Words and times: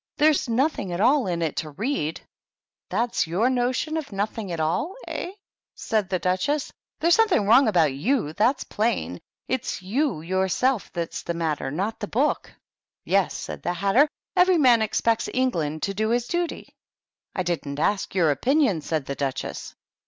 There's 0.17 0.49
nothing 0.49 0.91
at 0.91 0.99
all 0.99 1.27
in 1.27 1.43
it 1.43 1.57
to 1.57 1.69
ready" 1.69 2.15
That's 2.89 3.27
your 3.27 3.51
notion 3.51 3.97
of' 3.97 4.11
nothing 4.11 4.51
at 4.51 4.59
all, 4.59 4.95
hey?" 5.07 5.35
said 5.75 6.09
the 6.09 6.17
Duchess. 6.17 6.73
"There's 6.99 7.13
something 7.13 7.45
wrong 7.45 7.67
about 7.67 7.91
youj 7.91 8.35
that's 8.35 8.63
plain. 8.63 9.21
It's 9.47 9.83
you 9.83 10.21
yourself 10.21 10.91
that's 10.91 11.21
the 11.21 11.35
matter, 11.35 11.69
not 11.69 11.99
the 11.99 12.07
book." 12.07 12.51
"Yes," 13.05 13.35
said 13.37 13.61
the 13.61 13.73
Hatter, 13.73 14.07
"every 14.35 14.57
man 14.57 14.81
expects 14.81 15.29
England 15.35 15.83
to 15.83 15.93
do 15.93 16.09
his 16.09 16.25
duty." 16.25 16.73
"I 17.35 17.43
didn't 17.43 17.77
ask 17.79 18.15
your 18.15 18.31
opinion," 18.31 18.81
said 18.81 19.05
the 19.05 19.13
Duch 19.13 19.45
ess. 19.45 19.75